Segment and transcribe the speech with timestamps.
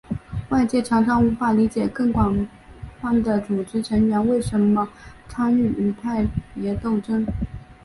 [0.49, 2.49] 外界常常无法理解更广
[2.99, 4.89] 泛的组织成员为什么
[5.29, 7.23] 参与派别斗争。